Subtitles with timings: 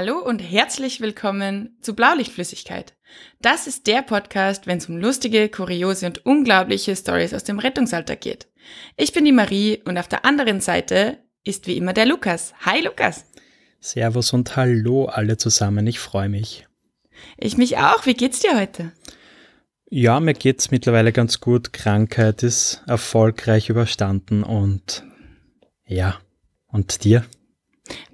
[0.00, 2.94] Hallo und herzlich willkommen zu Blaulichtflüssigkeit.
[3.40, 8.20] Das ist der Podcast, wenn es um lustige, kuriose und unglaubliche Stories aus dem Rettungsalltag
[8.20, 8.46] geht.
[8.96, 12.54] Ich bin die Marie und auf der anderen Seite ist wie immer der Lukas.
[12.60, 13.24] Hi Lukas.
[13.80, 16.68] Servus und hallo alle zusammen, ich freue mich.
[17.36, 18.06] Ich mich auch.
[18.06, 18.92] Wie geht's dir heute?
[19.90, 21.72] Ja, mir geht's mittlerweile ganz gut.
[21.72, 25.02] Krankheit ist erfolgreich überstanden und
[25.88, 26.20] ja,
[26.68, 27.24] und dir?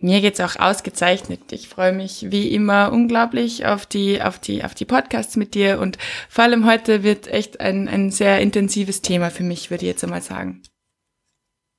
[0.01, 1.41] Mir geht's auch ausgezeichnet.
[1.53, 5.81] Ich freue mich wie immer unglaublich auf die, auf die, auf die Podcasts mit dir
[5.81, 9.91] und vor allem heute wird echt ein, ein sehr intensives Thema für mich, würde ich
[9.91, 10.63] jetzt einmal sagen.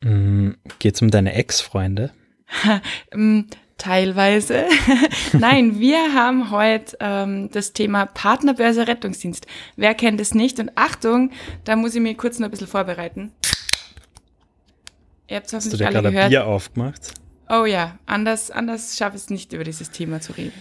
[0.03, 2.11] Mm, geht's um deine Ex-Freunde?
[3.13, 3.41] Mm,
[3.77, 4.65] teilweise.
[5.33, 9.47] Nein, wir haben heute ähm, das Thema Partnerbörse Rettungsdienst.
[9.75, 10.59] Wer kennt es nicht?
[10.59, 11.31] Und Achtung,
[11.63, 13.31] da muss ich mir kurz noch ein bisschen vorbereiten.
[15.27, 16.11] Ihr habt Hast du dir gerade.
[16.11, 17.13] Bier aufgemacht?
[17.47, 20.53] Oh ja, anders, anders schaffe ich es nicht, über dieses Thema zu reden.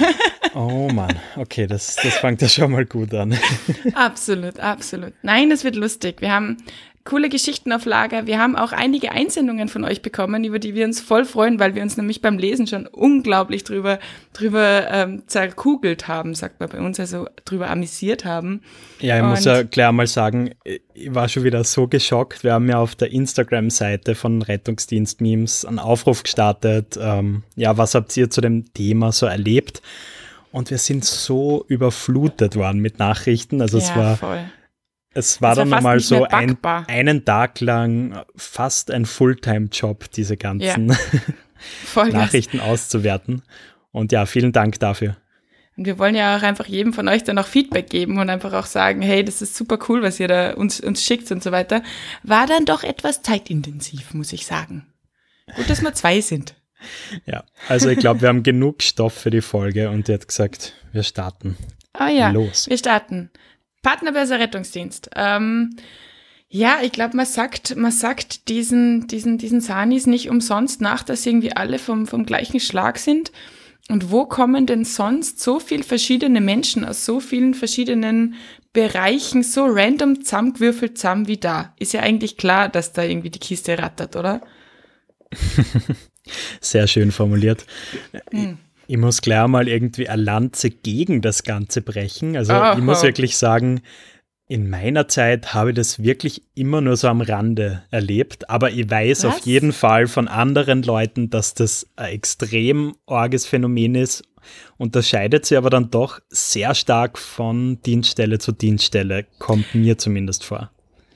[0.54, 3.36] oh Mann, okay, das, das fängt ja schon mal gut an.
[3.94, 5.14] absolut, absolut.
[5.22, 6.20] Nein, das wird lustig.
[6.20, 6.58] Wir haben
[7.08, 8.26] coole Geschichten auf Lager.
[8.26, 11.74] Wir haben auch einige Einsendungen von euch bekommen, über die wir uns voll freuen, weil
[11.74, 13.98] wir uns nämlich beim Lesen schon unglaublich drüber,
[14.34, 18.60] drüber ähm, zerkugelt haben, sagt man bei uns, also drüber amüsiert haben.
[19.00, 22.44] Ja, ich Und muss ja klar mal sagen, ich war schon wieder so geschockt.
[22.44, 26.98] Wir haben ja auf der Instagram-Seite von Rettungsdienst Memes einen Aufruf gestartet.
[27.00, 29.80] Ähm, ja, was habt ihr zu dem Thema so erlebt?
[30.52, 33.62] Und wir sind so überflutet worden mit Nachrichten.
[33.62, 34.44] Also ja, es war voll
[35.18, 40.90] es war dann mal so ein, einen Tag lang fast ein Fulltime-Job, diese ganzen
[41.96, 42.04] ja.
[42.06, 43.42] Nachrichten auszuwerten.
[43.90, 45.16] Und ja, vielen Dank dafür.
[45.76, 48.52] Und wir wollen ja auch einfach jedem von euch dann auch Feedback geben und einfach
[48.52, 51.52] auch sagen, hey, das ist super cool, was ihr da uns, uns schickt und so
[51.52, 51.82] weiter.
[52.22, 54.86] War dann doch etwas zeitintensiv, muss ich sagen.
[55.56, 56.54] Gut, dass wir zwei sind.
[57.26, 60.74] Ja, also ich glaube, wir haben genug Stoff für die Folge und ihr hat gesagt,
[60.92, 61.56] wir starten.
[61.92, 62.68] Ah ja, Los.
[62.68, 63.30] wir starten.
[63.88, 65.08] Partnerbörse Rettungsdienst.
[65.16, 65.76] Ähm,
[66.50, 71.24] ja, ich glaube, man sagt, man sagt diesen, diesen, diesen Sanis nicht umsonst nach, dass
[71.24, 73.32] irgendwie alle vom, vom gleichen Schlag sind.
[73.88, 78.34] Und wo kommen denn sonst so viel verschiedene Menschen aus so vielen verschiedenen
[78.74, 81.72] Bereichen so random zusammengewürfelt zusammen wie da?
[81.78, 84.42] Ist ja eigentlich klar, dass da irgendwie die Kiste rattert, oder?
[86.60, 87.64] Sehr schön formuliert.
[88.32, 88.58] Hm.
[88.90, 92.38] Ich muss gleich mal irgendwie eine Lanze gegen das Ganze brechen.
[92.38, 92.72] Also Aha.
[92.72, 93.82] ich muss wirklich sagen,
[94.48, 98.90] in meiner Zeit habe ich das wirklich immer nur so am Rande erlebt, aber ich
[98.90, 99.34] weiß Was?
[99.34, 104.24] auf jeden Fall von anderen Leuten, dass das ein extrem orges Phänomen ist,
[104.78, 110.70] unterscheidet sich aber dann doch sehr stark von Dienststelle zu Dienststelle, kommt mir zumindest vor.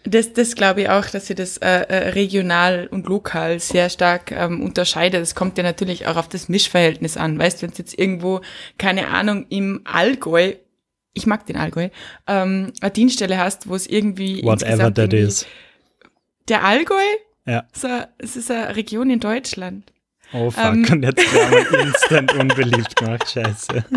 [0.04, 4.32] Das, das glaube ich auch, dass sie das äh, äh, regional und lokal sehr stark
[4.32, 5.20] ähm, unterscheidet.
[5.20, 7.38] Das kommt ja natürlich auch auf das Mischverhältnis an.
[7.38, 8.40] Weißt, wenn es jetzt irgendwo,
[8.78, 10.54] keine Ahnung, im Allgäu,
[11.14, 11.90] ich mag den Allgäu,
[12.26, 14.42] ähm, eine Dienststelle hast, wo es irgendwie.
[14.42, 15.46] Whatever that is.
[16.48, 17.02] Der Allgäu?
[17.46, 17.64] Ja.
[17.72, 17.88] So,
[18.19, 19.92] es ist eine Region in Deutschland.
[20.32, 23.84] Oh fuck, ähm, und jetzt werden wir instant unbeliebt gemacht, scheiße.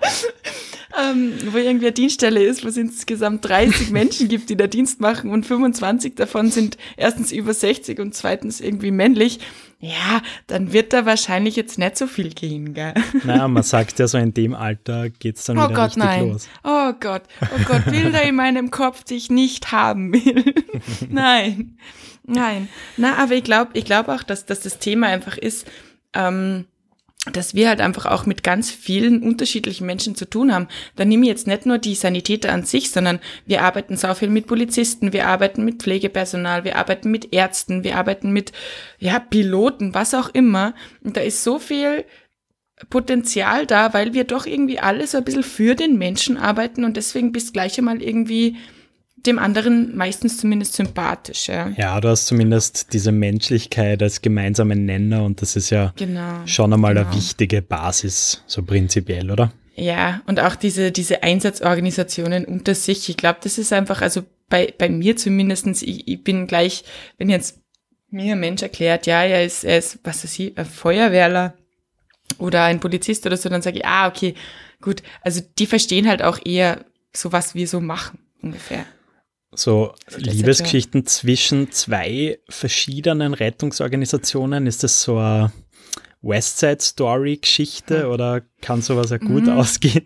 [0.98, 5.00] ähm, wo irgendwie eine Dienststelle ist, wo es insgesamt 30 Menschen gibt, die da Dienst
[5.00, 9.40] machen und 25 davon sind erstens über 60 und zweitens irgendwie männlich,
[9.78, 12.94] ja, dann wird da wahrscheinlich jetzt nicht so viel gehen, gell?
[13.24, 16.28] Naja, man sagt ja so, in dem Alter geht's dann oh wieder Gott, richtig nein.
[16.30, 16.48] los.
[16.64, 20.54] Oh Gott, oh Gott, Bilder in meinem Kopf, die ich nicht haben will.
[21.10, 21.76] nein,
[22.24, 22.68] nein.
[22.96, 25.66] Na, aber ich glaube ich glaube auch, dass, dass das Thema einfach ist,
[26.14, 26.64] ähm,
[27.32, 30.68] dass wir halt einfach auch mit ganz vielen unterschiedlichen Menschen zu tun haben.
[30.94, 34.28] Da nehme ich jetzt nicht nur die Sanitäter an sich, sondern wir arbeiten so viel
[34.28, 38.52] mit Polizisten, wir arbeiten mit Pflegepersonal, wir arbeiten mit Ärzten, wir arbeiten mit,
[38.98, 40.74] ja, Piloten, was auch immer.
[41.02, 42.04] Und da ist so viel
[42.90, 46.96] Potenzial da, weil wir doch irgendwie alle so ein bisschen für den Menschen arbeiten und
[46.96, 48.56] deswegen bist gleich einmal irgendwie
[49.26, 51.48] dem anderen meistens zumindest sympathisch.
[51.48, 51.68] Ja.
[51.76, 56.72] ja, du hast zumindest diese Menschlichkeit als gemeinsamen Nenner und das ist ja genau, schon
[56.72, 57.06] einmal genau.
[57.06, 59.52] eine wichtige Basis, so prinzipiell, oder?
[59.74, 63.08] Ja, und auch diese, diese Einsatzorganisationen unter sich.
[63.10, 65.82] Ich glaube, das ist einfach, also bei, bei mir zumindestens.
[65.82, 66.84] ich, ich bin gleich,
[67.18, 67.60] wenn jetzt
[68.08, 71.54] mir ein Mensch erklärt, ja, er ist, er ist, was weiß ich, ein Feuerwehrler
[72.38, 74.34] oder ein Polizist oder so, dann sage ich, ah, okay,
[74.80, 75.02] gut.
[75.20, 78.86] Also die verstehen halt auch eher so, was wir so machen, ungefähr
[79.56, 84.66] so Liebesgeschichten zwischen zwei verschiedenen Rettungsorganisationen?
[84.66, 85.52] Ist das so eine
[86.22, 88.10] Westside Story Geschichte hm.
[88.10, 89.50] oder kann sowas ja gut mhm.
[89.50, 90.04] ausgehen?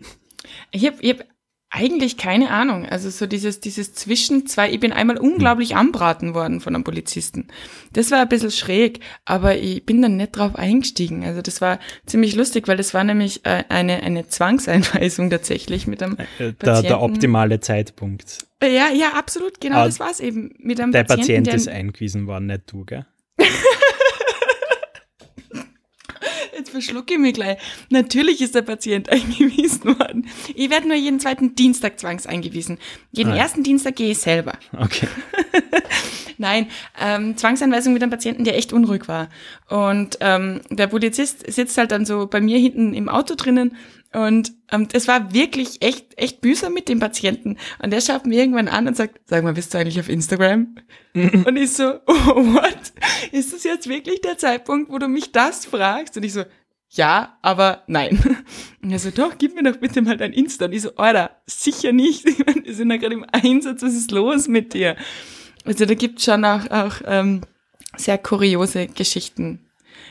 [0.71, 1.25] Ich habe hab
[1.73, 2.85] Eigentlich keine Ahnung.
[2.85, 7.47] Also so dieses, dieses zwischen zwei, ich bin einmal unglaublich anbraten worden von einem Polizisten.
[7.93, 11.23] Das war ein bisschen schräg, aber ich bin dann nicht drauf eingestiegen.
[11.23, 16.03] Also das war ziemlich lustig, weil das war nämlich äh, eine, eine Zwangseinweisung tatsächlich mit
[16.03, 18.47] einem äh, der, der optimale Zeitpunkt.
[18.63, 20.53] Ja, ja, absolut, genau, ah, das war es eben.
[20.59, 23.05] Mit einem der Patienten, Patient ist eingewiesen worden, nicht du, gell?
[26.55, 27.57] Jetzt verschlucke ich mich gleich.
[27.89, 30.27] Natürlich ist der Patient eingewiesen worden.
[30.53, 32.77] Ich werde nur jeden zweiten Dienstag zwangseingewiesen.
[33.11, 34.53] Jeden ah, ersten Dienstag gehe ich selber.
[34.77, 35.07] Okay.
[36.37, 36.67] Nein,
[36.99, 39.29] ähm, Zwangseinweisung mit einem Patienten, der echt unruhig war.
[39.69, 43.75] Und ähm, der Polizist sitzt halt dann so bei mir hinten im Auto drinnen
[44.13, 47.57] und ähm, es war wirklich echt, echt mühsam mit dem Patienten.
[47.81, 50.75] Und der schaut mir irgendwann an und sagt, sag mal, bist du eigentlich auf Instagram?
[51.13, 52.93] und ich so, oh, what?
[53.31, 56.17] Ist das jetzt wirklich der Zeitpunkt, wo du mich das fragst?
[56.17, 56.43] Und ich so,
[56.89, 58.19] ja, aber nein.
[58.81, 60.65] Und er so, doch, gib mir doch bitte mal dein Insta.
[60.65, 62.25] Und ich so, Alter, sicher nicht.
[62.29, 64.97] Ich meine, wir sind ja gerade im Einsatz, was ist los mit dir?
[65.63, 67.41] Also da gibt's schon auch, auch ähm,
[67.95, 69.69] sehr kuriose Geschichten.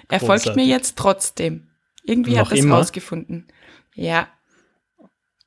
[0.09, 0.45] Er Großartig.
[0.45, 1.67] folgt mir jetzt trotzdem.
[2.03, 3.47] Irgendwie Noch hat er es rausgefunden.
[3.95, 4.29] Ja.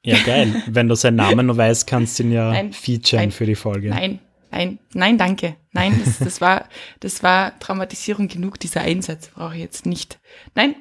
[0.05, 0.63] Ja, geil.
[0.67, 3.55] Wenn du seinen Namen noch weißt, kannst du ihn ja nein, featuren nein, für die
[3.55, 3.89] Folge.
[3.89, 4.19] Nein,
[4.51, 5.55] nein, nein, danke.
[5.71, 6.67] Nein, das, das, war,
[6.99, 10.19] das war Traumatisierung genug, dieser Einsatz brauche ich jetzt nicht.
[10.55, 10.75] Nein,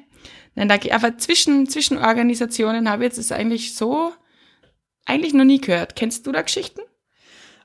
[0.55, 0.93] nein, danke.
[0.93, 4.11] Aber zwischen, zwischen Organisationen habe ich jetzt das eigentlich so,
[5.05, 5.95] eigentlich noch nie gehört.
[5.95, 6.81] Kennst du da Geschichten?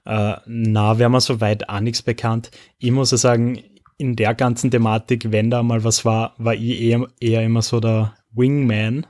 [0.04, 2.50] Äh, na, wäre mir soweit auch nichts bekannt.
[2.78, 3.62] Ich muss ja sagen,
[3.98, 7.80] in der ganzen Thematik, wenn da mal was war, war ich eher, eher immer so
[7.80, 9.06] der Wingman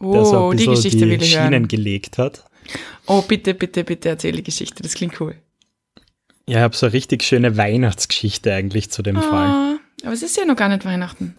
[0.00, 1.68] Oh, der so ein die Geschichte die Schienen hören.
[1.68, 2.44] gelegt hat.
[3.06, 5.34] Oh, bitte, bitte, bitte erzähle die Geschichte, das klingt cool.
[6.46, 9.78] Ja, ich habe so eine richtig schöne Weihnachtsgeschichte eigentlich zu dem oh, Fall.
[10.02, 11.36] Aber es ist ja noch gar nicht Weihnachten.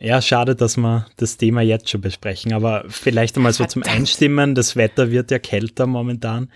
[0.00, 4.56] Ja, schade, dass wir das Thema jetzt schon besprechen, aber vielleicht einmal so zum Einstimmen.
[4.56, 6.50] Das Wetter wird ja kälter momentan.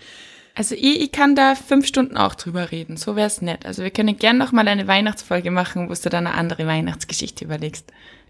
[0.53, 3.65] Also ich, ich kann da fünf Stunden auch drüber reden, so wäre es nett.
[3.65, 7.45] Also wir können gerne noch mal eine Weihnachtsfolge machen, wo du dann eine andere Weihnachtsgeschichte
[7.45, 7.85] überlegst.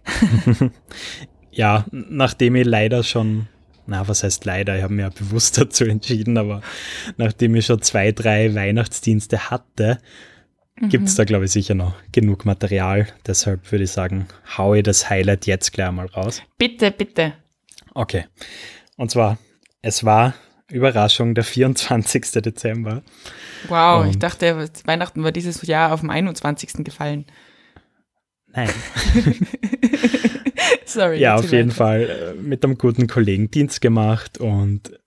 [1.52, 3.48] ja, nachdem ich leider schon,
[3.86, 6.62] na, was heißt leider, ich habe mir ja bewusst dazu entschieden, aber
[7.18, 10.00] nachdem ich schon zwei, drei Weihnachtsdienste hatte,
[10.80, 10.90] mhm.
[10.90, 13.08] gibt es da, glaube ich, sicher noch genug Material.
[13.26, 14.28] Deshalb würde ich sagen,
[14.58, 16.42] haue ich das Highlight jetzt gleich mal raus.
[16.58, 17.34] Bitte, bitte.
[17.94, 18.26] Okay.
[18.96, 19.38] Und zwar,
[19.82, 20.34] es war
[20.70, 22.42] Überraschung, der 24.
[22.44, 23.02] Dezember.
[23.70, 26.84] Wow, Und ich dachte, Weihnachten war dieses Jahr auf dem 21.
[26.84, 27.26] gefallen.
[28.48, 28.70] Nein.
[30.86, 31.20] Sorry.
[31.20, 35.00] Ja, auf jeden Fall äh, mit einem guten Kollegen Dienst gemacht und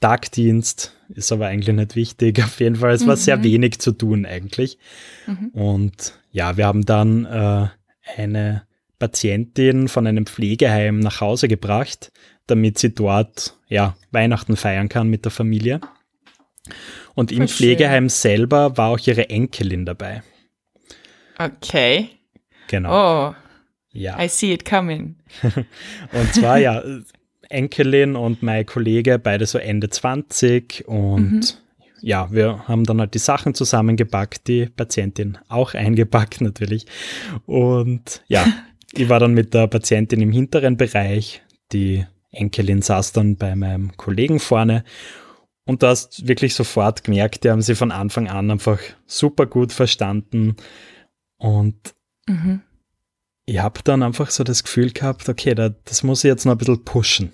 [0.00, 2.42] Tagdienst ist aber eigentlich nicht wichtig.
[2.42, 3.20] Auf jeden Fall, es war mhm.
[3.20, 4.78] sehr wenig zu tun eigentlich.
[5.26, 5.48] Mhm.
[5.48, 7.68] Und ja, wir haben dann äh,
[8.16, 8.62] eine
[8.98, 12.12] Patientin von einem Pflegeheim nach Hause gebracht,
[12.46, 15.80] damit sie dort ja Weihnachten feiern kann mit der Familie.
[17.14, 18.08] Und Voll im Pflegeheim schön.
[18.10, 20.22] selber war auch ihre Enkelin dabei.
[21.38, 22.10] Okay.
[22.68, 23.30] Genau.
[23.30, 23.34] Oh,
[23.92, 24.22] ja.
[24.22, 25.16] I see it coming.
[25.42, 26.82] und zwar ja,
[27.48, 31.42] Enkelin und mein Kollege, beide so Ende 20 und mhm.
[32.00, 36.86] ja, wir haben dann halt die Sachen zusammengepackt, die Patientin auch eingepackt natürlich.
[37.46, 38.46] Und ja,
[38.92, 43.96] ich war dann mit der Patientin im hinteren Bereich, die Enkelin saß dann bei meinem
[43.96, 44.84] Kollegen vorne
[45.64, 49.72] und du hast wirklich sofort gemerkt, die haben sie von Anfang an einfach super gut
[49.72, 50.54] verstanden
[51.38, 51.94] und
[52.28, 52.62] mhm
[53.50, 56.52] ich habe dann einfach so das Gefühl gehabt, okay, da, das muss ich jetzt noch
[56.52, 57.32] ein bisschen pushen.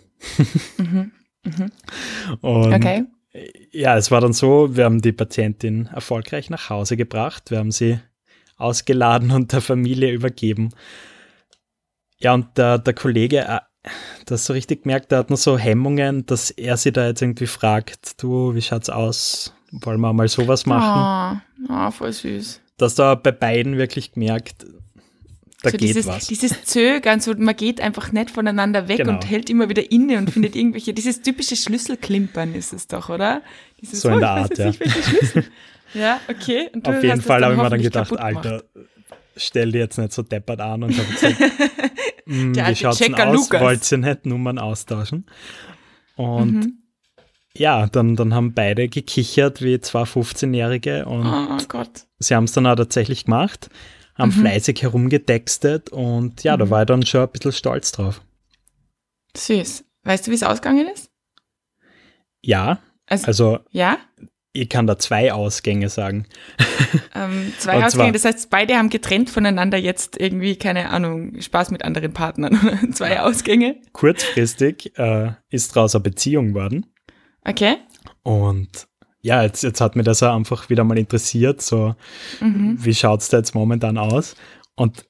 [0.78, 1.12] mhm.
[1.44, 1.70] Mhm.
[2.40, 3.04] Und okay.
[3.70, 7.70] ja, es war dann so, wir haben die Patientin erfolgreich nach Hause gebracht, wir haben
[7.70, 8.00] sie
[8.56, 10.70] ausgeladen und der Familie übergeben.
[12.18, 13.60] Ja, und der, der Kollege, äh,
[14.24, 17.46] das so richtig gemerkt, der hat nur so Hemmungen, dass er sie da jetzt irgendwie
[17.46, 19.54] fragt, du, wie schaut's aus?
[19.70, 20.82] Wollen wir mal sowas machen?
[20.88, 22.62] Ah, oh, oh, voll süß.
[22.78, 24.66] Dass da bei beiden wirklich gemerkt,
[25.62, 26.26] da so geht dieses, was.
[26.26, 29.14] Dieses Zögern, so man geht einfach nicht voneinander weg genau.
[29.14, 33.42] und hält immer wieder inne und findet irgendwelche, dieses typische Schlüsselklimpern ist es doch, oder?
[33.80, 34.72] Dieses, so in oh, der Art, ja.
[35.94, 36.70] ja, okay.
[36.82, 38.64] Auf jeden Fall habe ich mir dann gedacht, Alter,
[39.36, 41.36] stell dir jetzt nicht so deppert an und habe gesagt,
[42.26, 43.50] mm, wie schaut's denn aus?
[43.50, 45.24] Wollt ihr nicht Nummern austauschen?
[46.16, 46.78] Und mhm.
[47.54, 52.06] ja, dann, dann haben beide gekichert wie zwei 15-Jährige und oh Gott.
[52.18, 53.70] sie haben es dann auch tatsächlich gemacht
[54.16, 54.40] haben mhm.
[54.40, 56.60] fleißig herumgetextet und ja, mhm.
[56.60, 58.22] da war ich dann schon ein bisschen stolz drauf.
[59.36, 59.84] Süß.
[60.04, 61.10] Weißt du, wie es ausgegangen ist?
[62.42, 62.78] Ja.
[63.06, 63.98] Also, also ja?
[64.52, 66.26] ich kann da zwei Ausgänge sagen.
[67.14, 71.82] Ähm, zwei Ausgänge, das heißt, beide haben getrennt voneinander jetzt irgendwie, keine Ahnung, Spaß mit
[71.82, 72.92] anderen Partnern.
[72.92, 73.22] zwei ja.
[73.22, 73.76] Ausgänge.
[73.92, 76.86] Kurzfristig äh, ist daraus eine Beziehung worden.
[77.42, 77.76] Okay.
[78.22, 78.86] Und
[79.26, 81.96] ja, jetzt, jetzt hat mir das auch einfach wieder mal interessiert, so
[82.40, 82.78] Mhm.
[82.80, 84.36] wie schaut es da jetzt momentan aus?
[84.76, 85.04] Und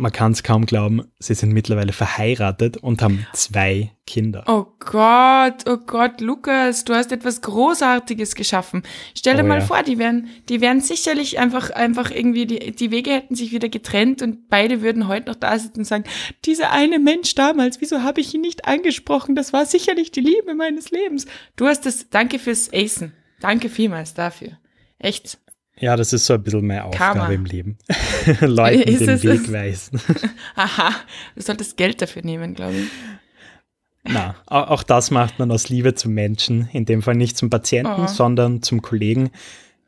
[0.00, 4.44] man kann es kaum glauben, sie sind mittlerweile verheiratet und haben zwei Kinder.
[4.46, 8.84] Oh Gott, oh Gott, Lukas, du hast etwas Großartiges geschaffen.
[9.16, 9.64] Stell dir Oh mal ja.
[9.64, 13.68] vor, die wären, die wären sicherlich einfach, einfach irgendwie, die, die Wege hätten sich wieder
[13.68, 16.04] getrennt und beide würden heute noch da sitzen und sagen,
[16.44, 19.34] dieser eine Mensch damals, wieso habe ich ihn nicht angesprochen?
[19.34, 21.26] Das war sicherlich die Liebe meines Lebens.
[21.56, 23.14] Du hast das, danke fürs Acen.
[23.40, 24.58] Danke vielmals dafür.
[24.98, 25.38] Echt.
[25.80, 27.32] Ja, das ist so ein bisschen meine Aufgabe Karma.
[27.32, 27.78] im Leben.
[28.40, 30.00] Leuten Ist den es- Weg ist- weisen.
[30.56, 30.92] Aha,
[31.36, 32.88] du solltest Geld dafür nehmen, glaube ich.
[34.02, 37.48] Na, au- auch das macht man aus Liebe zum Menschen, in dem Fall nicht zum
[37.50, 38.06] Patienten, Oh.
[38.08, 39.30] sondern zum Kollegen.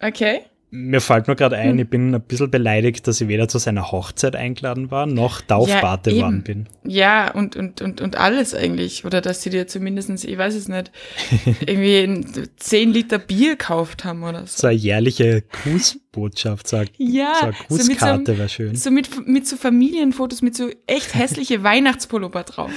[0.00, 0.42] Okay.
[0.73, 1.71] Mir fällt nur gerade Hm.
[1.71, 5.41] ein, ich bin ein bisschen beleidigt, dass ich weder zu seiner Hochzeit eingeladen war, noch
[5.41, 6.69] Taufpate worden bin.
[6.85, 9.05] Ja, und, und, und, und alles eigentlich.
[9.05, 10.93] Oder dass sie dir zumindestens, ich weiß es nicht,
[11.67, 14.62] irgendwie ein 10 Liter Bier gekauft haben oder so.
[14.62, 18.75] So eine jährliche Grußbotschaft, so eine, Ja, so eine so mit so, Grußkarte wäre schön.
[18.75, 22.73] so mit, mit so Familienfotos, mit so echt hässliche Weihnachtspullover drauf.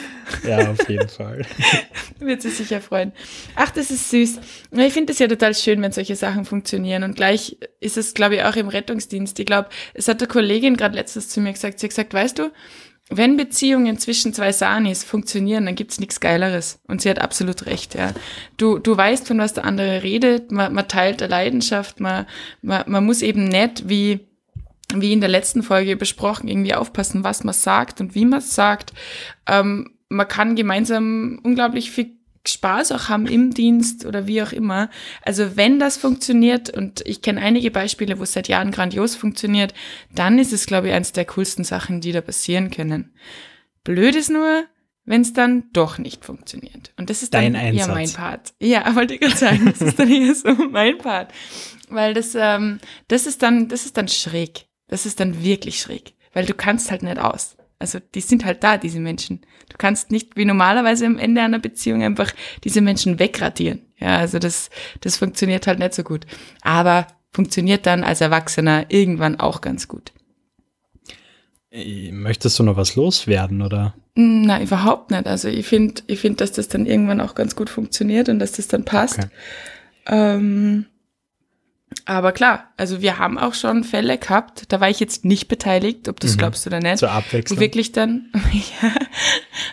[0.47, 1.45] Ja, auf jeden Fall.
[2.19, 3.11] Wird sie sicher freuen.
[3.55, 4.39] Ach, das ist süß.
[4.71, 7.03] Ich finde es ja total schön, wenn solche Sachen funktionieren.
[7.03, 9.39] Und gleich ist es, glaube ich, auch im Rettungsdienst.
[9.39, 11.79] Ich glaube, es hat eine Kollegin gerade letztens zu mir gesagt.
[11.79, 12.51] Sie hat gesagt, weißt du,
[13.09, 16.79] wenn Beziehungen zwischen zwei Sanis funktionieren, dann gibt's nichts Geileres.
[16.87, 18.13] Und sie hat absolut recht, ja.
[18.57, 22.25] Du, du weißt, von was der andere redet, man, man teilt eine Leidenschaft, man,
[22.61, 24.27] man, man muss eben nicht, wie,
[24.93, 28.93] wie in der letzten Folge besprochen, irgendwie aufpassen, was man sagt und wie man sagt.
[29.47, 34.89] Ähm, man kann gemeinsam unglaublich viel Spaß auch haben im Dienst oder wie auch immer.
[35.21, 39.73] Also wenn das funktioniert, und ich kenne einige Beispiele, wo es seit Jahren grandios funktioniert,
[40.13, 43.13] dann ist es, glaube ich, eines der coolsten Sachen, die da passieren können.
[43.83, 44.65] Blöd ist nur,
[45.05, 46.93] wenn es dann doch nicht funktioniert.
[46.97, 47.87] Und das ist dann Dein eher Einsatz.
[47.87, 48.53] mein Part.
[48.59, 51.31] Ja, wollte ich gerade sagen, das ist dann eher so mein Part.
[51.89, 54.65] Weil das, ähm, das ist dann, das ist dann schräg.
[54.87, 56.13] Das ist dann wirklich schräg.
[56.33, 57.55] Weil du kannst halt nicht aus.
[57.79, 59.41] Also die sind halt da, diese Menschen.
[59.69, 62.31] Du kannst nicht wie normalerweise am Ende einer Beziehung einfach
[62.63, 63.81] diese Menschen wegradieren.
[63.99, 64.69] Ja, also das,
[65.01, 66.25] das funktioniert halt nicht so gut.
[66.61, 70.13] Aber funktioniert dann als Erwachsener irgendwann auch ganz gut.
[71.71, 73.95] Äh, Möchtest du noch was loswerden, oder?
[74.15, 75.25] Na, überhaupt nicht.
[75.25, 78.53] Also ich finde, ich finde, dass das dann irgendwann auch ganz gut funktioniert und dass
[78.53, 79.19] das dann passt.
[79.19, 79.27] Okay.
[80.05, 80.85] Ähm,
[82.05, 86.07] aber klar, also wir haben auch schon Fälle gehabt, da war ich jetzt nicht beteiligt,
[86.09, 86.39] ob du es Mhm.
[86.39, 86.97] glaubst oder nicht.
[86.99, 87.59] Zur Wo Abwechslung?
[87.59, 88.31] wirklich dann,
[88.81, 88.91] ja,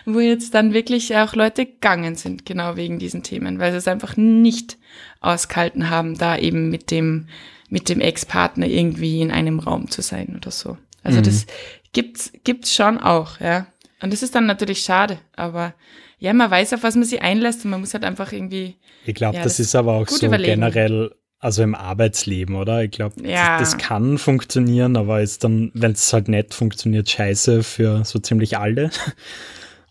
[0.05, 3.87] wo jetzt dann wirklich auch Leute gegangen sind, genau wegen diesen Themen, weil sie es
[3.87, 4.77] einfach nicht
[5.19, 7.27] ausgehalten haben, da eben mit dem,
[7.69, 10.77] mit dem Ex-Partner irgendwie in einem Raum zu sein oder so.
[11.03, 11.23] Also Mhm.
[11.23, 11.45] das
[11.93, 13.67] gibt's, gibt's schon auch, ja.
[14.01, 15.73] Und das ist dann natürlich schade, aber
[16.19, 18.75] ja, man weiß, auf was man sich einlässt und man muss halt einfach irgendwie,
[19.05, 20.61] Ich glaube, Ja, das, das ist aber auch so überlegen.
[20.61, 21.11] generell,
[21.41, 22.83] also im Arbeitsleben, oder?
[22.83, 23.57] Ich glaube, Ja.
[23.59, 28.19] das, das kann funktionieren, aber ist dann, wenn es halt nicht funktioniert, scheiße für so
[28.19, 28.91] ziemlich alle.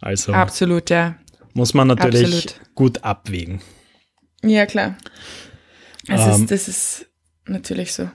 [0.03, 1.17] Also absolut, ja.
[1.53, 2.75] muss man natürlich absolut.
[2.75, 3.61] gut abwägen.
[4.43, 4.97] Ja, klar.
[6.09, 6.31] Es Ähm.
[6.45, 7.07] ist, das ist
[7.47, 8.09] natürlich so.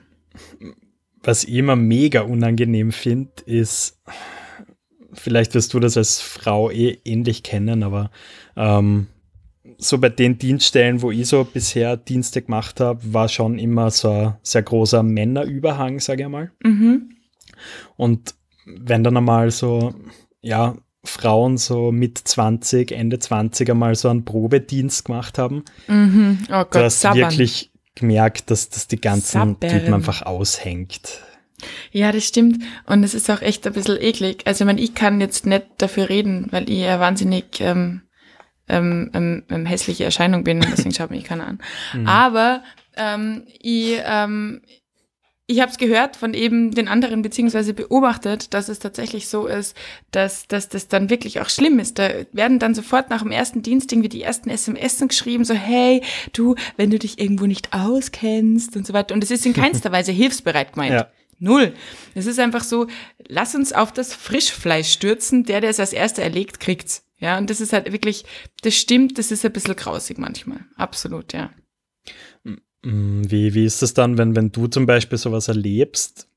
[1.22, 4.02] Was ich immer mega unangenehm finde, ist,
[5.14, 8.10] vielleicht wirst du das als Frau eh ähnlich kennen, aber
[8.58, 9.06] ähm,
[9.86, 14.10] so bei den Dienststellen, wo ich so bisher Dienste gemacht habe, war schon immer so
[14.10, 16.52] ein sehr großer Männerüberhang, sage ich mal.
[16.64, 17.10] Mhm.
[17.96, 19.94] Und wenn dann einmal so,
[20.42, 26.40] ja, Frauen so mit 20, Ende 20 einmal so einen Probedienst gemacht haben, Mhm.
[26.52, 27.20] Oh Gott, sabbern.
[27.32, 29.70] wirklich gemerkt, dass das die ganzen Sabbern.
[29.70, 31.22] Typen einfach aushängt.
[31.92, 32.62] Ja, das stimmt.
[32.86, 34.44] Und es ist auch echt ein bisschen eklig.
[34.46, 38.02] Also ich meine, ich kann jetzt nicht dafür reden, weil ich ja wahnsinnig ähm,
[38.68, 41.60] ähm, ähm, ähm, hässliche Erscheinung bin deswegen schaut mich keiner an.
[41.94, 42.08] Mhm.
[42.08, 42.64] Aber
[42.98, 44.62] ähm, ich, ähm,
[45.48, 49.78] ich habe es gehört von eben den anderen, beziehungsweise beobachtet, dass es tatsächlich so ist,
[50.12, 52.00] dass, dass das dann wirklich auch schlimm ist.
[52.00, 56.02] Da werden dann sofort nach dem ersten Dienst irgendwie die ersten SMS geschrieben, so hey,
[56.34, 59.14] du, wenn du dich irgendwo nicht auskennst und so weiter.
[59.14, 60.94] Und es ist in keinster Weise hilfsbereit gemeint.
[60.94, 61.08] Ja.
[61.38, 61.74] Null.
[62.16, 62.88] Es ist einfach so,
[63.28, 67.05] lass uns auf das Frischfleisch stürzen, der, der es als erster erlegt, kriegt's.
[67.18, 68.26] Ja, und das ist halt wirklich,
[68.62, 70.60] das stimmt, das ist ein bisschen grausig manchmal.
[70.76, 71.52] Absolut, ja.
[72.84, 76.28] Mm, Wie, wie ist das dann, wenn, wenn du zum Beispiel sowas erlebst?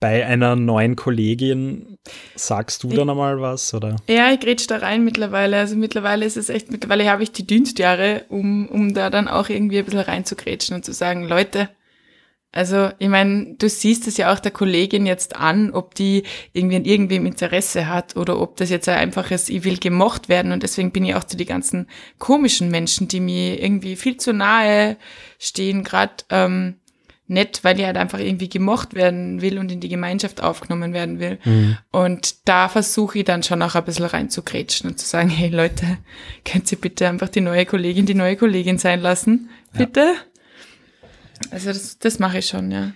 [0.00, 1.98] Bei einer neuen Kollegin
[2.36, 3.74] sagst du dann einmal was?
[3.74, 3.96] Oder?
[4.06, 5.56] Ja, ich grätsch da rein mittlerweile.
[5.56, 9.48] Also mittlerweile ist es echt, mittlerweile habe ich die Dienstjahre, um, um da dann auch
[9.48, 11.68] irgendwie ein bisschen reinzugrätschen und zu sagen, Leute,
[12.50, 16.22] Also, ich meine, du siehst es ja auch der Kollegin jetzt an, ob die
[16.54, 20.52] irgendwie an irgendwem Interesse hat oder ob das jetzt ein einfaches, ich will gemocht werden
[20.52, 21.88] und deswegen bin ich auch zu die ganzen
[22.18, 24.96] komischen Menschen, die mir irgendwie viel zu nahe
[25.38, 26.76] stehen, gerade ähm,
[27.28, 31.20] nett, weil ich halt einfach irgendwie gemocht werden will und in die Gemeinschaft aufgenommen werden
[31.20, 31.38] will.
[31.44, 31.76] Mhm.
[31.90, 35.98] Und da versuche ich dann schon auch ein bisschen reinzugrätschen und zu sagen, hey Leute,
[36.44, 39.50] könnt ihr bitte einfach die neue Kollegin die neue Kollegin sein lassen?
[39.76, 40.00] Bitte?
[40.00, 40.14] Ja.
[41.50, 42.92] Also das, das mache ich schon, ja.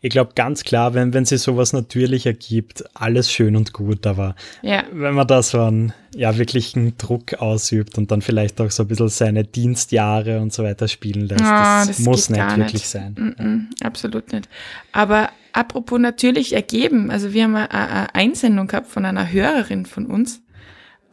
[0.00, 4.34] Ich glaube ganz klar, wenn, wenn sie sowas natürlich ergibt, alles schön und gut, aber
[4.62, 4.84] ja.
[4.92, 8.88] wenn man da so einen ja, wirklichen Druck ausübt und dann vielleicht auch so ein
[8.88, 12.88] bisschen seine Dienstjahre und so weiter spielen lässt, oh, das, das, muss nicht wirklich nicht.
[12.88, 13.14] sein.
[13.18, 14.48] Mm -mm, absolut nicht.
[14.92, 20.06] Aber apropos natürlich ergeben, also wir haben eine, eine Einsendung gehabt von einer Hörerin von
[20.06, 20.42] uns,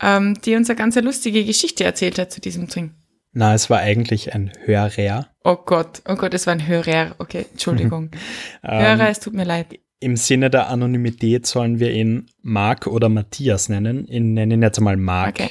[0.02, 2.94] ähm, die uns eine ganz lustige Geschichte erzählt hat zu diesem Drink.
[3.34, 5.33] Na, es war eigentlich ein Hörer.
[5.44, 7.16] Oh Gott, oh Gott, es war ein Hörer.
[7.18, 8.12] Okay, Entschuldigung.
[8.62, 9.80] Hörer, ähm, es tut mir leid.
[10.00, 14.06] Im Sinne der Anonymität sollen wir ihn Marc oder Matthias nennen.
[14.10, 15.40] Ich nenne ihn jetzt einmal Marc.
[15.40, 15.50] Okay.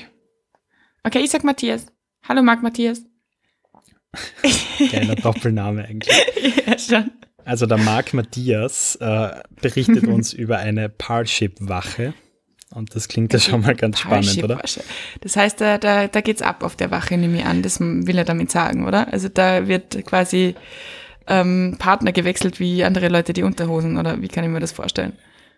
[1.04, 1.86] Okay, ich sag Matthias.
[2.26, 3.02] Hallo Marc Matthias.
[4.90, 6.14] Geiler Doppelname eigentlich.
[6.66, 7.10] ja, schon.
[7.44, 12.14] Also der Marc Matthias äh, berichtet uns über eine Parship-Wache.
[12.74, 14.60] Und das klingt ja schon mal ganz spannend, oder?
[15.20, 17.62] Das heißt, da, da, da geht's ab auf der Wache, nehme ich an.
[17.62, 19.12] Das will er damit sagen, oder?
[19.12, 20.54] Also da wird quasi
[21.26, 25.12] ähm, Partner gewechselt wie andere Leute die Unterhosen, oder wie kann ich mir das vorstellen?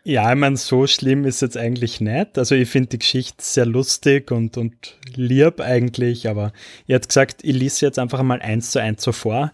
[0.06, 2.36] Ja, ich meine, so schlimm ist jetzt eigentlich nicht.
[2.36, 6.52] Also ich finde die Geschichte sehr lustig und, und lieb eigentlich, aber
[6.86, 9.50] ihr habt gesagt, ich lese jetzt einfach mal eins zu eins so vor,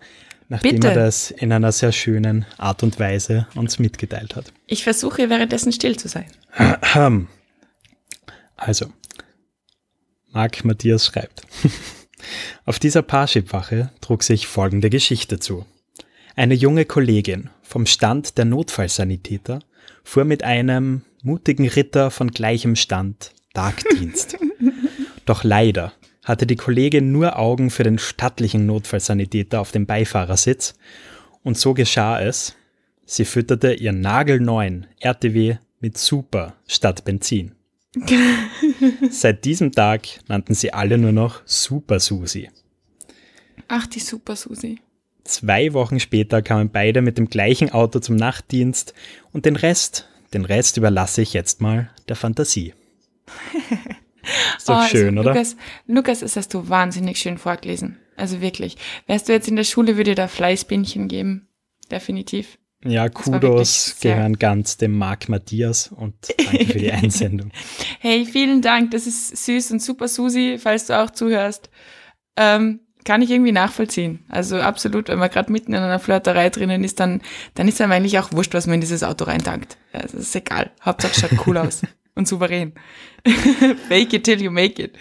[0.48, 0.88] nachdem Bitte.
[0.88, 4.52] er das in einer sehr schönen Art und Weise uns mitgeteilt hat.
[4.66, 6.26] Ich versuche währenddessen still zu sein.
[8.60, 8.92] Also,
[10.32, 11.42] Marc Matthias schreibt.
[12.66, 15.64] Auf dieser Parship-Wache trug sich folgende Geschichte zu.
[16.36, 19.60] Eine junge Kollegin vom Stand der Notfallsanitäter
[20.04, 24.36] fuhr mit einem mutigen Ritter von gleichem Stand Tagdienst.
[25.24, 30.74] Doch leider hatte die Kollegin nur Augen für den stattlichen Notfallsanitäter auf dem Beifahrersitz
[31.42, 32.54] und so geschah es.
[33.06, 37.54] Sie fütterte ihren nagelneuen RTW mit Super statt Benzin.
[39.10, 42.50] Seit diesem Tag nannten sie alle nur noch Super Susi.
[43.68, 44.78] Ach, die Super Susi.
[45.24, 48.94] Zwei Wochen später kamen beide mit dem gleichen Auto zum Nachtdienst
[49.32, 52.74] und den Rest, den Rest überlasse ich jetzt mal der Fantasie.
[54.56, 55.34] Ist doch oh, schön, also, oder?
[55.34, 57.98] Lukas, Lukas, das hast du wahnsinnig schön vorgelesen.
[58.16, 58.76] Also wirklich.
[59.06, 61.48] Wärst du jetzt in der Schule, würde dir da Fleißbienchen geben.
[61.90, 62.58] Definitiv.
[62.84, 67.50] Ja, Kudos gehören ganz dem Marc Matthias und danke für die Einsendung.
[67.98, 71.68] hey, vielen Dank, das ist süß und super, Susi, falls du auch zuhörst.
[72.36, 74.24] Ähm, kann ich irgendwie nachvollziehen.
[74.28, 77.22] Also absolut, wenn man gerade mitten in einer Flirterei drinnen ist, dann,
[77.54, 79.78] dann ist einem eigentlich auch wurscht, was man in dieses Auto reintankt.
[79.92, 80.70] Also ist egal.
[80.82, 81.82] Hauptsache es schaut cool aus
[82.14, 82.72] und souverän.
[83.88, 84.96] Fake it till you make it.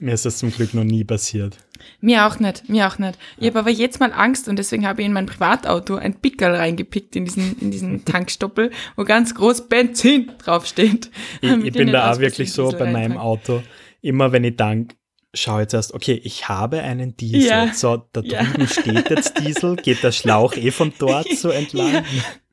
[0.00, 1.58] Mir ist das zum Glück noch nie passiert.
[2.00, 3.18] Mir auch nicht, mir auch nicht.
[3.38, 6.54] Ich habe aber jetzt mal Angst und deswegen habe ich in mein Privatauto ein Pickel
[6.54, 11.10] reingepickt in diesen, in diesen Tankstoppel, wo ganz groß Benzin draufsteht.
[11.42, 13.62] Ich, ich bin da auch wirklich so bei meinem Auto.
[14.00, 14.96] Immer wenn ich tank,
[15.34, 17.42] schaue jetzt erst, okay, ich habe einen Diesel.
[17.42, 17.74] Ja.
[17.74, 18.66] So, da drüben ja.
[18.66, 21.92] steht jetzt Diesel, geht der Schlauch eh von dort so entlang.
[21.92, 22.04] Ja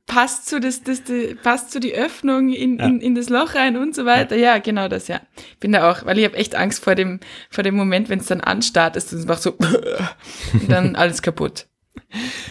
[0.08, 2.86] passt zu, das, das, das, passt zu die Öffnung in, ja.
[2.86, 4.36] in, in das Loch rein und so weiter.
[4.36, 5.22] Ja, ja genau das, ja.
[5.60, 7.20] Bin da auch, weil ich habe echt Angst vor dem,
[7.52, 9.52] vor dem Moment, wenn es dann anstartet und es macht so
[10.54, 11.68] und dann alles kaputt.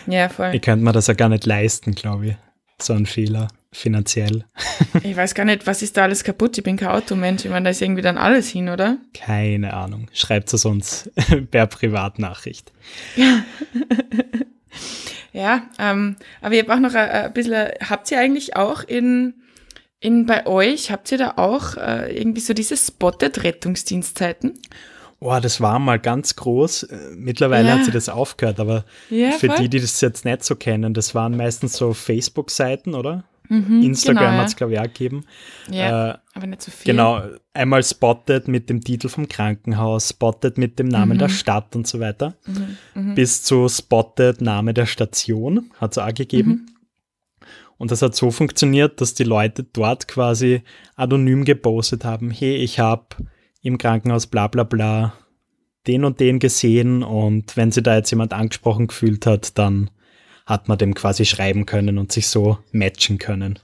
[0.06, 0.52] Ja, voll.
[0.54, 2.36] Ich könnte mir das ja gar nicht leisten, glaube ich.
[2.78, 4.44] So ein Fehler, finanziell.
[5.02, 6.58] ich weiß gar nicht, was ist da alles kaputt?
[6.58, 7.46] Ich bin kein Automensch.
[7.46, 8.98] Ich meine, da ist irgendwie dann alles hin, oder?
[9.14, 10.08] Keine Ahnung.
[10.12, 11.10] Schreibt es uns
[11.50, 12.70] per Privatnachricht.
[13.16, 13.44] Ja.
[15.36, 19.34] Ja, ähm, aber ich habe auch noch ein, ein bisschen, habt ihr eigentlich auch in,
[20.00, 24.58] in bei euch, habt ihr da auch äh, irgendwie so diese spotted Rettungsdienstzeiten?
[25.20, 26.84] Boah, das war mal ganz groß.
[26.84, 27.74] Äh, mittlerweile ja.
[27.74, 29.56] hat sie das aufgehört, aber ja, für voll.
[29.58, 33.24] die, die das jetzt nicht so kennen, das waren meistens so Facebook-Seiten, oder?
[33.48, 35.24] Mhm, Instagram genau, hat es, glaube ich, auch gegeben.
[35.70, 36.92] Ja, äh, aber nicht so viel.
[36.92, 37.22] Genau,
[37.54, 41.18] einmal spotted mit dem Titel vom Krankenhaus, spotted mit dem Namen mhm.
[41.18, 43.14] der Stadt und so weiter, mhm, mhm.
[43.14, 46.50] bis zu spotted Name der Station, hat es auch gegeben.
[46.50, 46.66] Mhm.
[47.78, 50.62] Und das hat so funktioniert, dass die Leute dort quasi
[50.94, 53.06] anonym gepostet haben, hey, ich habe
[53.62, 55.12] im Krankenhaus bla bla bla
[55.86, 59.90] den und den gesehen und wenn sich da jetzt jemand angesprochen gefühlt hat, dann
[60.46, 63.58] hat man dem quasi schreiben können und sich so matchen können.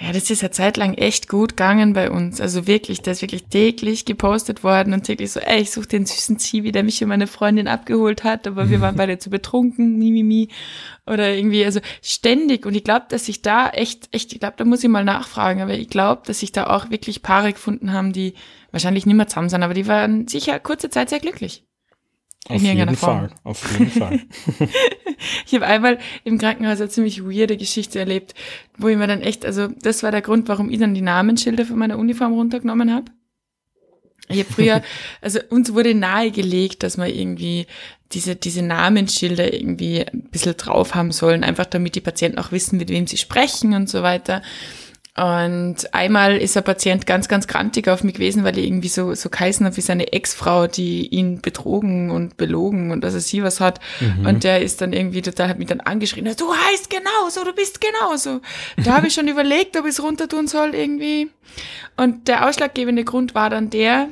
[0.00, 2.40] Ja, das ist ja zeitlang echt gut gegangen bei uns.
[2.40, 6.06] Also wirklich, der ist wirklich täglich gepostet worden und täglich so, ey, ich suche den
[6.06, 9.98] süßen Zivi, der mich und meine Freundin abgeholt hat, aber wir waren beide zu betrunken,
[9.98, 10.48] mi, mi, mi.
[11.06, 12.64] Oder irgendwie, also ständig.
[12.64, 15.60] Und ich glaube, dass sich da echt, echt, ich glaube, da muss ich mal nachfragen,
[15.60, 18.34] aber ich glaube, dass sich da auch wirklich Paare gefunden haben, die
[18.70, 21.64] wahrscheinlich nicht mehr zusammen sind, aber die waren sicher kurze Zeit sehr glücklich.
[22.48, 24.20] Auf jeden Fall, auf jeden Fall.
[25.46, 28.34] ich habe einmal im Krankenhaus eine ziemlich weirde Geschichte erlebt,
[28.76, 31.66] wo ich mir dann echt, also das war der Grund, warum ich dann die Namensschilder
[31.66, 33.12] von meiner Uniform runtergenommen habe.
[34.28, 34.82] Ich habe früher,
[35.20, 37.66] also uns wurde nahegelegt, dass man irgendwie
[38.12, 42.78] diese, diese Namensschilder irgendwie ein bisschen drauf haben sollen, einfach damit die Patienten auch wissen,
[42.78, 44.42] mit wem sie sprechen und so weiter.
[45.18, 49.14] Und einmal ist ein Patient ganz, ganz grantig auf mich gewesen, weil ich irgendwie so,
[49.14, 53.42] so geheißen habe wie seine Ex-Frau, die ihn betrogen und belogen und dass er sie
[53.42, 53.80] was hat.
[53.98, 54.26] Mhm.
[54.26, 57.80] Und der ist dann irgendwie total, hat mich dann angeschrien, du heißt genauso, du bist
[57.80, 58.40] genauso.
[58.76, 61.30] Da habe ich schon überlegt, ob ich es runter tun soll irgendwie.
[61.96, 64.10] Und der ausschlaggebende Grund war dann der,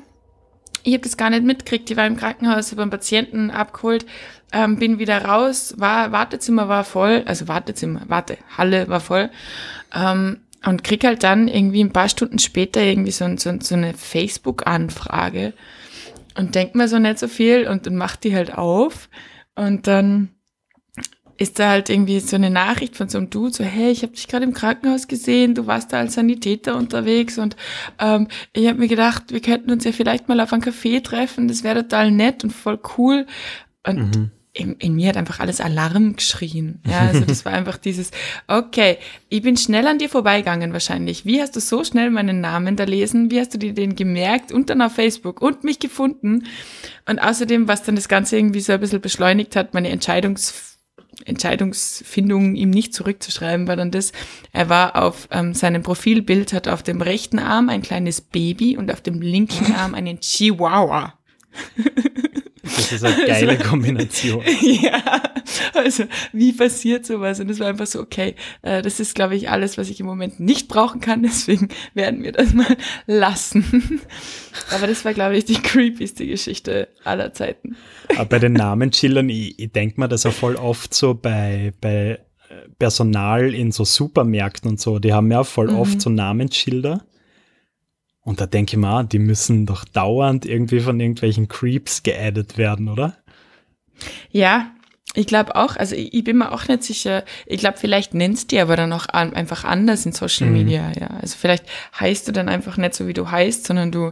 [0.83, 4.07] ich habe das gar nicht mitgekriegt, ich war im Krankenhaus, habe einen Patienten abgeholt,
[4.53, 9.31] ähm, bin wieder raus, war, Wartezimmer war voll, also Wartezimmer, Warte, Halle war voll.
[9.95, 13.95] Ähm, und krieg halt dann irgendwie ein paar Stunden später irgendwie so, so, so eine
[13.95, 15.55] Facebook-Anfrage
[16.37, 19.09] und denk mir so nicht so viel und dann macht die halt auf
[19.55, 20.31] und dann
[21.39, 24.15] ist da halt irgendwie so eine Nachricht von so einem Dude, so, hey, ich habe
[24.15, 27.57] dich gerade im Krankenhaus gesehen, du warst da als Sanitäter unterwegs und
[27.99, 31.47] ähm, ich habe mir gedacht, wir könnten uns ja vielleicht mal auf einen Café treffen,
[31.47, 33.27] das wäre total nett und voll cool.
[33.87, 36.81] Und mhm in, in mir hat einfach alles Alarm geschrien.
[36.88, 38.11] Ja, also das war einfach dieses,
[38.47, 38.97] okay,
[39.29, 41.27] ich bin schnell an dir vorbeigegangen wahrscheinlich.
[41.27, 43.31] Wie hast du so schnell meinen Namen da lesen?
[43.31, 46.47] Wie hast du dir den gemerkt und dann auf Facebook und mich gefunden?
[47.07, 50.73] Und außerdem, was dann das Ganze irgendwie so ein bisschen beschleunigt hat, meine Entscheidungs
[51.25, 54.12] Entscheidungsfindung ihm nicht zurückzuschreiben, war dann das,
[54.53, 58.92] er war auf ähm, seinem Profilbild, hat auf dem rechten Arm ein kleines Baby und
[58.92, 61.14] auf dem linken Arm einen Chihuahua.
[62.75, 64.43] Das ist eine geile also, Kombination.
[64.61, 65.23] ja,
[65.75, 67.41] also wie passiert sowas?
[67.41, 70.07] Und es war einfach so, okay, äh, das ist, glaube ich, alles, was ich im
[70.07, 72.77] Moment nicht brauchen kann, deswegen werden wir das mal
[73.07, 74.01] lassen.
[74.71, 77.77] Aber das war, glaube ich, die creepyste Geschichte aller Zeiten.
[78.11, 82.21] Aber bei den Namensschildern, ich, ich denke mir das auch voll oft so bei, bei
[82.79, 85.79] Personal in so Supermärkten und so, die haben ja voll mhm.
[85.79, 87.05] oft so Namensschilder.
[88.27, 92.89] Und da denke ich mal, die müssen doch dauernd irgendwie von irgendwelchen Creeps geaddet werden,
[92.89, 93.17] oder?
[94.33, 94.73] Ja,
[95.15, 98.51] ich glaube auch, also ich, ich, bin mir auch nicht sicher, ich glaube, vielleicht nennst
[98.51, 100.55] du die aber dann auch an, einfach anders in Social mhm.
[100.55, 101.07] Media, ja.
[101.23, 101.67] Also vielleicht
[102.01, 104.11] heißt du dann einfach nicht so, wie du heißt, sondern du,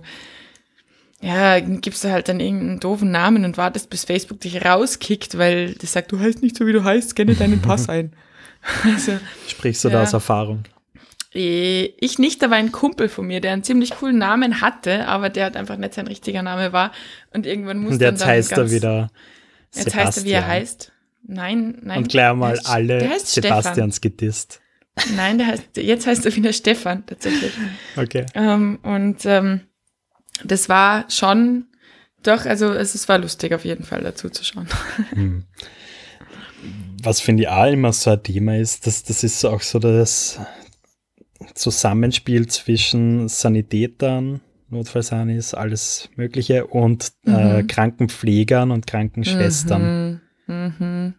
[1.20, 5.74] ja, gibst du halt dann irgendeinen doofen Namen und wartest, bis Facebook dich rauskickt, weil
[5.74, 8.12] das sagt, du heißt nicht so, wie du heißt, kenne deinen Pass ein.
[8.84, 9.94] Also, Sprichst du ja.
[9.94, 10.62] da aus Erfahrung?
[11.34, 15.06] Äh, ich nicht, da war ein Kumpel von mir, der einen ziemlich coolen Namen hatte,
[15.06, 16.92] aber der halt einfach nicht sein richtiger Name war.
[17.32, 19.10] Und irgendwann musste Und jetzt heißt er wieder
[19.70, 19.84] Sebastian.
[19.84, 20.92] Jetzt heißt er, wie er heißt.
[21.26, 21.98] Nein, nein.
[21.98, 24.16] Und gleich mal alle Sebastians Stefan.
[24.16, 24.60] gedisst.
[25.16, 27.52] Nein, der heißt, jetzt heißt er wieder Stefan, tatsächlich.
[27.96, 28.26] Okay.
[28.34, 29.62] Ähm, und ähm,
[30.44, 31.66] das war schon,
[32.22, 34.68] doch, also es, es war lustig auf jeden Fall dazu zu schauen.
[35.10, 35.44] Hm.
[37.02, 40.40] Was finde ich auch immer so ein Thema ist, dass das ist auch so das,
[41.54, 47.36] Zusammenspiel zwischen Sanitätern, Notfallsanis, alles Mögliche und äh, mhm.
[47.36, 50.20] äh, Krankenpflegern und Krankenschwestern.
[50.46, 50.74] Mhm.
[50.78, 51.14] Mhm.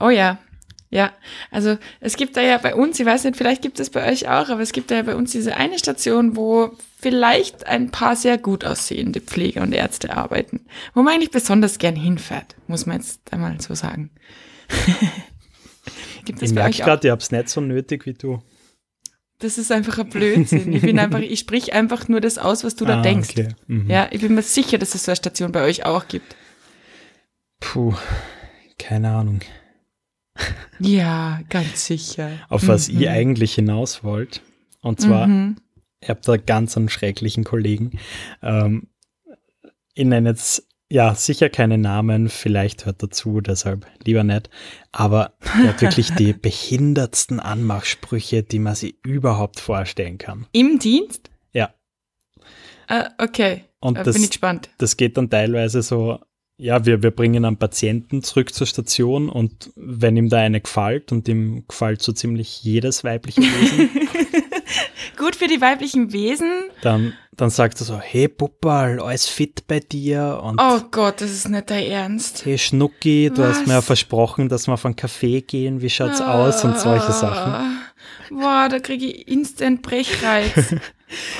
[0.00, 0.38] Oh ja,
[0.90, 1.12] ja,
[1.50, 4.28] also es gibt da ja bei uns, ich weiß nicht, vielleicht gibt es bei euch
[4.28, 8.16] auch, aber es gibt da ja bei uns diese eine Station, wo vielleicht ein paar
[8.16, 12.96] sehr gut aussehende Pfleger und Ärzte arbeiten, wo man eigentlich besonders gern hinfährt, muss man
[12.96, 14.10] jetzt einmal so sagen.
[16.24, 18.42] gibt es ich merke gerade, ihr habt es nicht so nötig wie du.
[19.38, 20.72] Das ist einfach ein Blödsinn.
[20.72, 23.30] Ich bin einfach, ich sprich einfach nur das aus, was du da ah, denkst.
[23.30, 23.48] Okay.
[23.68, 23.88] Mhm.
[23.88, 26.34] Ja, ich bin mir sicher, dass es so eine Station bei euch auch gibt.
[27.60, 27.94] Puh,
[28.78, 29.40] keine Ahnung.
[30.80, 32.30] Ja, ganz sicher.
[32.48, 32.68] Auf mhm.
[32.68, 34.42] was ihr eigentlich hinaus wollt.
[34.80, 35.56] Und zwar, mhm.
[36.00, 37.98] ihr habt da ganz einen schrecklichen Kollegen.
[38.42, 38.88] Ähm,
[39.96, 44.48] nenne jetzt ja, sicher keine Namen, vielleicht hört dazu, deshalb lieber nicht.
[44.90, 50.46] Aber er hat wirklich die behindertsten Anmachsprüche, die man sich überhaupt vorstellen kann.
[50.52, 51.30] Im Dienst?
[51.52, 51.74] Ja.
[52.90, 54.70] Uh, okay, Und uh, das, bin ich gespannt.
[54.78, 56.20] Das geht dann teilweise so,
[56.56, 61.12] ja, wir, wir bringen einen Patienten zurück zur Station und wenn ihm da eine gefällt
[61.12, 63.90] und ihm gefällt so ziemlich jedes weibliche Wesen.
[65.18, 66.50] Gut für die weiblichen Wesen.
[66.82, 70.40] Dann dann sagt er so, hey Puppal, alles fit bei dir?
[70.42, 72.44] Und oh Gott, das ist nicht dein Ernst.
[72.44, 73.58] Hey Schnucki, du Was?
[73.58, 76.34] hast mir ja versprochen, dass wir auf einen Café gehen, wie schaut's ah.
[76.34, 77.78] aus und solche Sachen.
[78.30, 80.74] Boah, da kriege ich instant Brechreiz.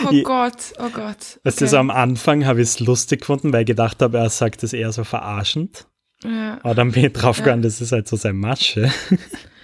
[0.06, 1.40] Oh Ich- Gott, oh Gott.
[1.44, 4.30] Weißt du, so am Anfang habe ich es lustig gefunden, weil ich gedacht habe, er
[4.30, 5.86] sagt es eher so verarschend.
[6.24, 6.58] ja.
[6.62, 8.90] Aber dann bin ich draufgegangen, das ist halt so sein Masche.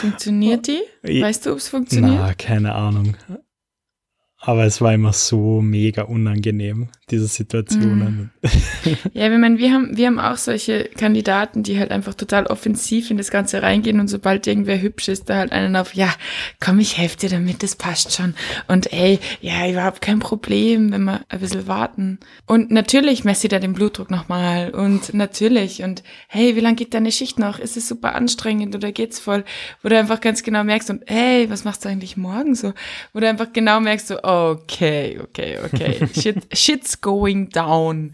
[0.00, 0.82] Funktioniert die?
[1.02, 2.14] Weißt du, ob es funktioniert?
[2.14, 3.16] Na, keine Ahnung.
[4.46, 8.30] Aber es war immer so mega unangenehm, diese Situationen.
[9.12, 13.10] Ja, ich meine, wir haben, wir haben auch solche Kandidaten, die halt einfach total offensiv
[13.10, 16.14] in das Ganze reingehen und sobald irgendwer hübsch ist, da halt einen auf, ja,
[16.64, 18.34] komm, ich helfe dir damit, das passt schon.
[18.68, 22.20] Und ey, ja, überhaupt kein Problem, wenn wir ein bisschen warten.
[22.46, 26.94] Und natürlich messe ich da den Blutdruck nochmal und natürlich und hey, wie lang geht
[26.94, 27.58] deine Schicht noch?
[27.58, 29.44] Ist es super anstrengend oder geht's voll?
[29.82, 32.74] Wo du einfach ganz genau merkst und hey, was machst du eigentlich morgen so?
[33.12, 34.18] Wo du einfach genau merkst so,
[34.52, 38.12] okay, okay, okay, shit, shit's going down.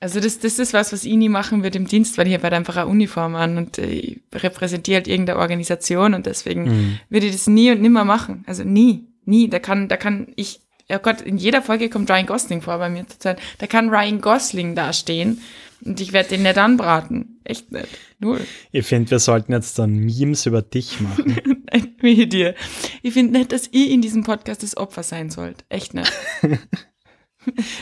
[0.00, 2.42] Also das, das ist was, was ich nie machen würde im Dienst, weil ich habe
[2.44, 6.98] halt einfach eine Uniform an und ich repräsentiere halt irgendeine Organisation und deswegen Mhm.
[7.08, 8.42] würde ich das nie und nimmer machen.
[8.48, 9.48] Also nie, nie.
[9.48, 10.58] Da kann, da kann ich,
[10.90, 13.40] oh Gott, in jeder Folge kommt Ryan Gosling vor bei mir zurzeit.
[13.58, 15.40] Da kann Ryan Gosling da stehen
[15.84, 17.40] und ich werde den nicht anbraten.
[17.44, 17.88] Echt nicht.
[18.18, 18.40] Null.
[18.70, 21.36] Ich finde, wir sollten jetzt dann Memes über dich machen.
[22.00, 22.54] Wie dir.
[23.02, 25.64] Ich finde nicht, dass ihr in diesem Podcast das Opfer sein sollt.
[25.68, 26.12] Echt nicht.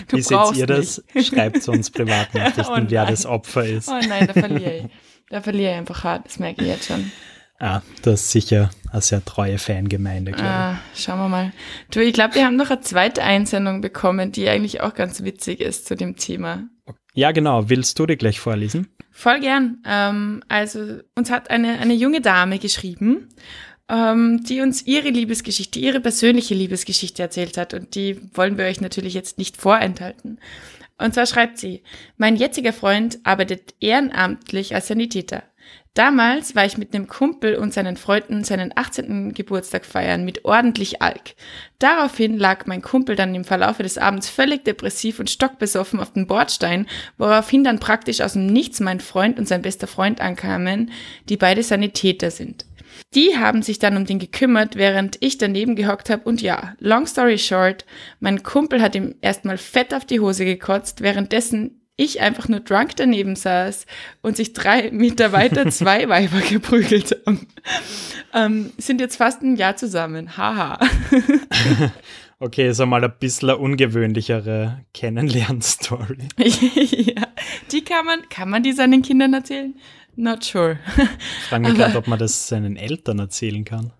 [0.09, 1.05] Du Wie seht ihr das?
[1.23, 3.13] Schreibt es uns Privatnachrichten, Oh wer nein.
[3.13, 3.89] das Opfer ist.
[3.91, 4.85] Oh nein, da verliere ich.
[5.29, 6.25] Da verliere ich einfach hart.
[6.25, 7.13] Das merke ich jetzt schon.
[7.61, 11.53] Ah, du hast sicher eine sehr treue Fangemeinde, glaube Ah, schauen wir mal.
[11.91, 15.61] Du, ich glaube, wir haben noch eine zweite Einsendung bekommen, die eigentlich auch ganz witzig
[15.61, 16.65] ist zu dem Thema.
[16.87, 16.95] ich.
[17.15, 17.69] Ja, genau.
[17.69, 18.89] Willst du die gleich vorlesen?
[19.11, 19.83] Voll gern.
[19.87, 23.29] Ähm, also uns hat eine, eine junge Dame geschrieben,
[23.91, 27.75] ähm, die uns ihre Liebesgeschichte, ihre persönliche Liebesgeschichte erzählt hat.
[27.75, 30.41] Und die wollen wir euch natürlich jetzt nicht vorenthalten.
[30.97, 31.83] Und zwar schreibt sie,
[32.17, 35.43] mein jetziger Freund arbeitet ehrenamtlich als Sanitäter.
[35.95, 39.35] Damals war ich mit einem Kumpel und seinen Freunden seinen 18.
[39.35, 41.35] Geburtstag feiern mit ordentlich Alk.
[41.81, 46.29] Daraufhin lag mein Kumpel dann im Verlaufe des Abends völlig depressiv und stockbesoffen auf dem
[46.29, 46.87] Bordstein,
[47.19, 50.93] woraufhin dann praktisch aus dem Nichts mein Freund und sein bester Freund ankamen,
[51.29, 52.67] die beide Sanitäter sind.
[53.15, 57.07] Die haben sich dann um den gekümmert, während ich daneben gehockt habe und ja, long
[57.07, 57.85] story short,
[58.21, 62.97] mein Kumpel hat ihm erstmal fett auf die Hose gekotzt, währenddessen ich einfach nur drunk
[62.97, 63.87] daneben saß
[64.23, 67.47] und sich drei Meter weiter zwei Weiber geprügelt haben.
[68.33, 70.37] Ähm, sind jetzt fast ein Jahr zusammen.
[70.37, 70.79] Haha.
[72.43, 76.29] Okay, ist einmal ein bisschen eine ungewöhnlichere Kennenlernstory.
[76.39, 77.27] ja,
[77.71, 79.75] die kann man, kann man die seinen Kindern erzählen?
[80.17, 80.79] Not sure.
[80.97, 83.93] Ich frage mich gerade, ob man das seinen Eltern erzählen kann.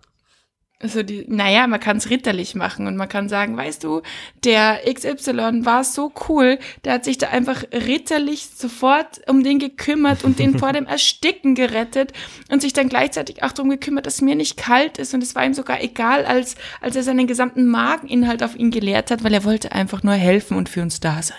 [0.81, 4.01] Also die, naja, man kann es ritterlich machen und man kann sagen, weißt du,
[4.43, 10.23] der XY war so cool, der hat sich da einfach ritterlich sofort um den gekümmert
[10.23, 12.13] und den vor dem Ersticken gerettet
[12.49, 15.45] und sich dann gleichzeitig auch darum gekümmert, dass mir nicht kalt ist und es war
[15.45, 19.43] ihm sogar egal, als, als er seinen gesamten Mageninhalt auf ihn geleert hat, weil er
[19.43, 21.37] wollte einfach nur helfen und für uns da sein.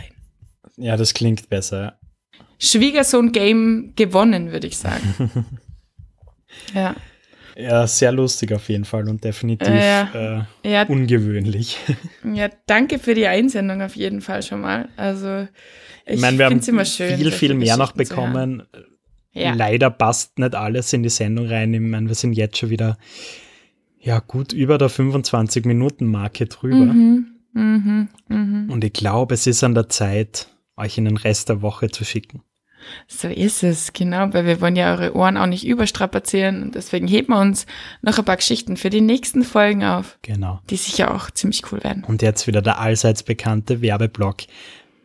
[0.77, 1.99] Ja, das klingt besser.
[2.59, 5.49] Schwiegersohn-Game gewonnen, würde ich sagen.
[6.75, 6.95] ja.
[7.57, 10.47] Ja, sehr lustig auf jeden Fall und definitiv Ja.
[10.65, 11.79] äh, Ja, ungewöhnlich.
[12.35, 14.89] Ja, danke für die Einsendung auf jeden Fall schon mal.
[14.97, 15.47] Also
[16.07, 18.63] ich, Ich meine, wir haben schön, viel, viel mehr noch bekommen.
[19.33, 19.55] Ja.
[19.55, 21.73] Leider passt nicht alles in die Sendung rein.
[21.73, 22.99] Ich meine, wir sind jetzt schon wieder
[23.99, 26.93] ja gut über der 25-Minuten-Marke drüber.
[26.93, 28.71] Mhm, mhm, mhm.
[28.71, 32.05] Und ich glaube, es ist an der Zeit, euch in den Rest der Woche zu
[32.05, 32.43] schicken.
[33.07, 37.07] So ist es, genau, weil wir wollen ja eure Ohren auch nicht überstrapazieren und deswegen
[37.09, 37.67] heben wir uns
[38.03, 40.61] noch ein paar Geschichten für die nächsten Folgen auf, Genau.
[40.71, 42.05] die sicher auch ziemlich cool werden.
[42.05, 44.43] Und jetzt wieder der allseits bekannte Werbeblock.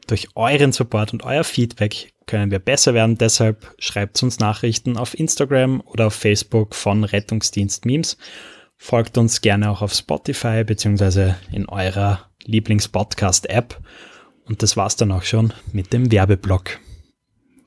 [0.07, 3.17] Durch euren Support und euer Feedback können wir besser werden.
[3.17, 8.17] Deshalb schreibt uns Nachrichten auf Instagram oder auf Facebook von Rettungsdienst Memes.
[8.77, 13.79] Folgt uns gerne auch auf Spotify beziehungsweise in eurer Lieblings-Podcast-App.
[14.45, 16.79] Und das war's dann auch schon mit dem Werbeblock.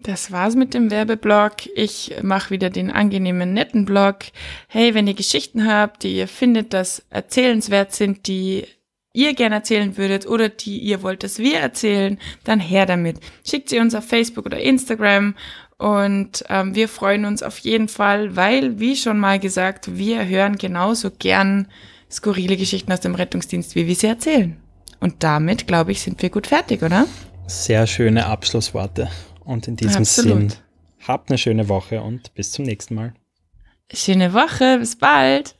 [0.02, 1.66] Das war's mit dem Werbeblock.
[1.74, 4.18] Ich mache wieder den angenehmen, netten Blog.
[4.66, 8.64] Hey, wenn ihr Geschichten habt, die ihr findet, dass erzählenswert sind, die
[9.12, 13.18] ihr gerne erzählen würdet oder die ihr wollt, dass wir erzählen, dann her damit.
[13.44, 15.34] Schickt sie uns auf Facebook oder Instagram
[15.76, 20.56] und ähm, wir freuen uns auf jeden Fall, weil, wie schon mal gesagt, wir hören
[20.56, 21.68] genauso gern
[22.10, 24.56] skurrile Geschichten aus dem Rettungsdienst, wie wir sie erzählen.
[25.00, 27.06] Und damit, glaube ich, sind wir gut fertig, oder?
[27.46, 29.08] Sehr schöne Abschlussworte.
[29.40, 30.52] Und in diesem Absolut.
[30.52, 30.60] Sinn,
[31.06, 33.14] habt eine schöne Woche und bis zum nächsten Mal.
[33.92, 35.56] Schöne Woche, bis bald.